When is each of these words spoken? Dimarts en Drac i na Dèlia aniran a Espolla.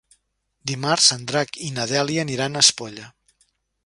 Dimarts 0.69 1.09
en 1.15 1.27
Drac 1.31 1.59
i 1.67 1.69
na 1.75 1.85
Dèlia 1.91 2.23
aniran 2.29 2.57
a 2.57 2.65
Espolla. 2.67 3.05